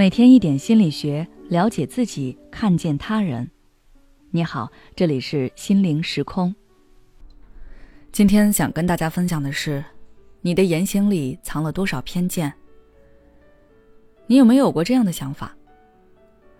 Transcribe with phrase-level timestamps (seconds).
[0.00, 3.50] 每天一点心理学，了解自己，看见他人。
[4.30, 6.54] 你好，这里是心灵时空。
[8.10, 9.84] 今天想跟大家分享的是，
[10.40, 12.50] 你的言行里藏了多少偏见？
[14.26, 15.54] 你有没有过这样的想法？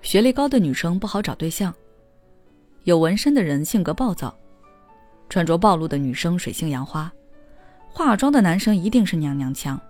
[0.03, 1.75] 学历高的女生不好找对象，
[2.85, 4.37] 有纹身的人性格暴躁，
[5.31, 7.11] 穿着暴露的女生水性杨花，
[7.89, 9.81] 化妆的男生一定是娘娘腔。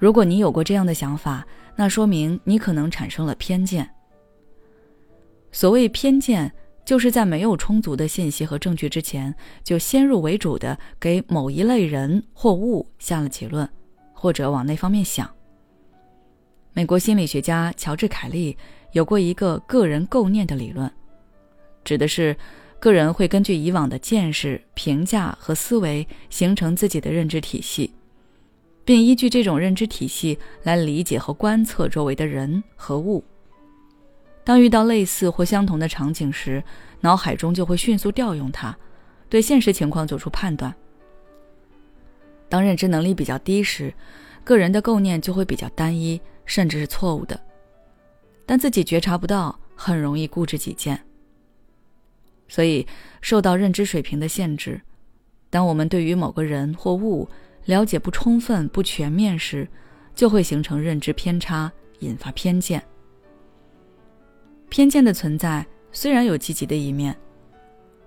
[0.00, 1.46] 如果你有过这样的想法，
[1.76, 3.88] 那说明你可能产生了偏见。
[5.52, 6.50] 所谓偏见，
[6.86, 13.68] 就是在没有充足的信息和证据之前，就先入为主的给某一类人或物下了结论，
[14.14, 15.30] 或者往那方面想。
[16.72, 18.56] 美国心理学家乔治·凯利
[18.92, 20.90] 有过一个个人构念的理论，
[21.84, 22.34] 指的是
[22.78, 27.92] 个人会根据以往的见识、评价和思维形成自己的认知体系。
[28.90, 33.22] 并依据这种认知体系来理解和观测周围的人和物。
[34.42, 36.60] 当遇到类似或相同的场景时，
[37.00, 38.76] 脑海中就会迅速调用它，
[39.28, 40.74] 对现实情况做出判断。
[42.48, 43.94] 当认知能力比较低时，
[44.42, 47.40] 个人的构念就会比较单一，甚至是错误的。
[48.44, 51.00] 但自己觉察不到，很容易固执己见。
[52.48, 52.84] 所以，
[53.20, 54.80] 受到认知水平的限制，
[55.48, 57.28] 当我们对于某个人或物，
[57.66, 59.68] 了解不充分、不全面时，
[60.14, 62.82] 就会形成认知偏差，引发偏见。
[64.68, 67.16] 偏见的存在虽然有积极的一面，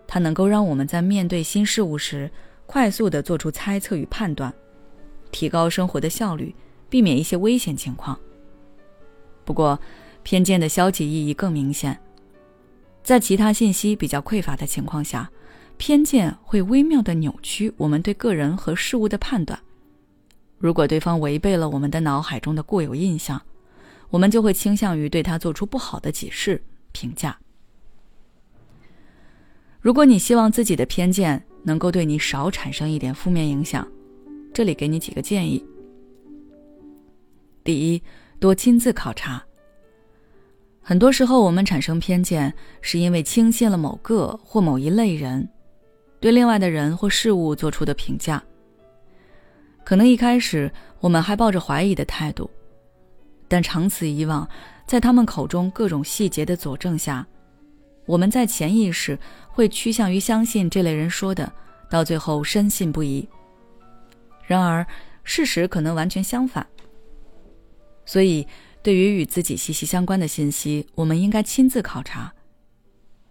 [0.08, 2.30] 它能够让我们在面对新事物时，
[2.66, 4.54] 快速的做出猜测与判断，
[5.32, 6.56] 提高生活的效率，
[6.90, 8.18] 避免一些危险情况。
[9.46, 9.80] 不过，
[10.24, 12.00] 偏见的消极意义更明显，
[13.04, 15.30] 在其他信息比较匮乏的情况下。
[15.78, 19.60] 偏见会微妙的扭曲我们对个人和事物的判断。
[20.58, 23.42] 如果对方违背了我们的脑海中的固有印象，
[24.10, 26.64] 我们就会倾向于对他做出不好的解释、
[26.94, 27.38] 评价。
[29.82, 33.86] 如果你希望自己的偏见能够对你少产生一点负面影响，
[34.54, 35.66] 这里给你几个建议：
[37.64, 38.02] 第一，
[38.40, 39.44] 多亲自考察。
[40.82, 45.50] 很多时候，我们产生偏见，是因为轻信了某个或某一类人。
[46.24, 48.42] 对另外的人或事物做出的评价，
[49.84, 52.50] 可能一开始我们还抱着怀疑的态度，
[53.50, 54.48] 但长此以往，
[54.88, 57.28] 在他们口中各种细节的佐证下，
[58.06, 59.20] 我们在潜意识
[59.50, 61.52] 会趋向于相信这类人说的，
[61.90, 63.28] 到最后深信不疑。
[64.48, 64.88] 然而，
[65.26, 66.66] 事实可能完全相反。
[68.06, 68.48] 所以，
[68.82, 72.34] 对于与自己息息相关的信息，我们应该亲自考察，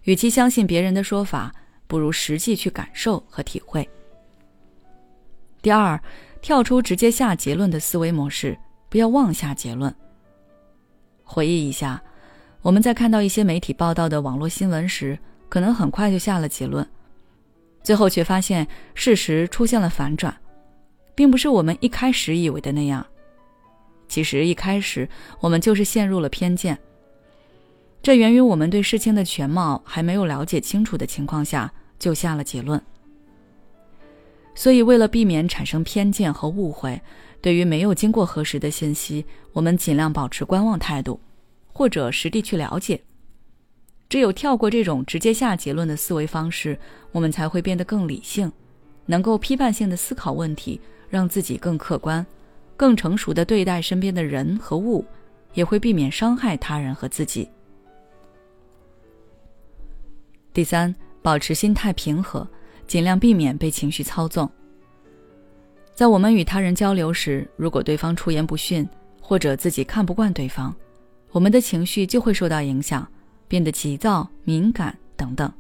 [0.03, 1.54] 与其相信别人的说法。
[1.92, 3.86] 不如实际去感受和体会。
[5.60, 6.03] 第二，
[6.41, 8.56] 跳出直接下结论的思维模式，
[8.88, 9.94] 不要妄下结论。
[11.22, 12.03] 回忆一下，
[12.62, 15.19] 我们在看到一些媒体报道的网络新闻时，
[15.50, 16.88] 可能很快就下了结论，
[17.82, 20.34] 最后却发现事实出现了反转，
[21.14, 23.06] 并不是我们一开始以为的那样。
[24.09, 25.06] 其实一开始
[25.41, 26.78] 我们就是陷入了偏见。
[28.03, 31.70] 这源于我们对事情的全貌还没有了解清楚的情况下。
[32.02, 32.82] 就下了结论。
[34.56, 37.00] 所以，为了避免产生偏见和误会，
[37.40, 41.20] 对于没有经过核实的信息，我们尽量保持观望态度，
[41.72, 43.00] 或者实地去了解。
[44.08, 46.76] 只有跳过这种直接下结论的思维方式，
[47.12, 48.50] 我们才会变得更理性，
[49.06, 52.26] 能够批判性的思考问题，让自己更客观、
[52.76, 55.04] 更成熟的对待身边的人和物，
[55.54, 57.48] 也会避免伤害他人和自己。
[60.52, 60.92] 第三。
[61.22, 62.47] 保持心态平和，
[62.87, 64.50] 尽量避免被情绪操纵。
[65.94, 68.87] 在我们与他人交流时，如果对方出言不逊，
[69.21, 70.75] 或者自己看不惯对方，
[71.31, 73.06] 我们的情绪就会受到影响，
[73.47, 75.50] 变得急躁、敏感等等。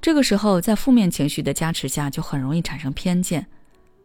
[0.00, 3.46] 这个时候，在负面情绪的加持下，就很容易产生偏见，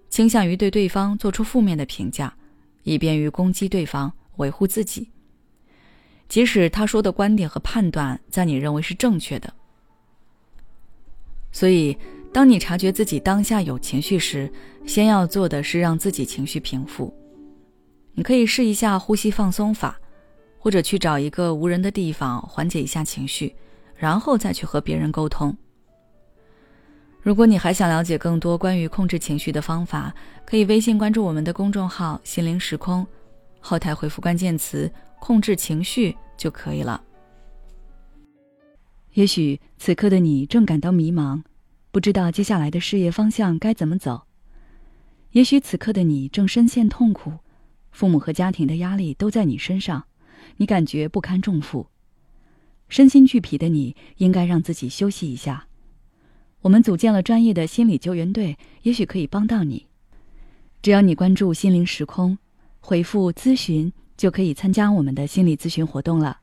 [0.09, 2.31] 倾向于对对方做出负面的评价，
[2.83, 5.09] 以便于攻击对方、维护自己。
[6.29, 9.51] 即使他说的观点和判断在你认为是正确的。
[11.57, 11.97] 所以，
[12.31, 14.47] 当你察觉自己当下有情绪时，
[14.85, 17.11] 先要做的是让自己情绪平复。
[18.13, 19.99] 你可以试一下呼吸放松法，
[20.59, 23.55] 或者去找一个无人的地方缓解一下情绪，
[23.95, 25.57] 然后再去和别人沟通。
[27.23, 30.13] 如果你还想了解更多关于控制情绪的方法，
[30.45, 33.03] 可以微信关注我们的公众号“心灵时空”，
[33.59, 34.87] 后台回复关键词
[35.19, 37.01] “控制情绪”就可以了。
[39.17, 41.41] 也许此刻的你正感到迷茫，
[41.89, 44.27] 不知道接下来的事业方向该怎么走；
[45.31, 47.33] 也许此刻的你正深陷痛苦，
[47.89, 50.05] 父母和家庭的压力都在你身上，
[50.57, 51.87] 你感觉不堪重负，
[52.89, 55.67] 身心俱疲的你，应该让自己休息一下。
[56.61, 59.87] 我们组建了专业的心理救援队，也许可以帮到你。
[60.83, 62.37] 只要你关注“心灵时空”，
[62.79, 66.41] 回复“咨询”，就可以参加我们的心理咨询活动了。